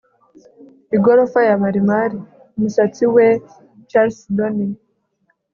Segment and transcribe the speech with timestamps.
[0.95, 2.17] igorofa ya marimari,
[2.55, 3.27] umusatsi we
[3.89, 4.73] chalcedony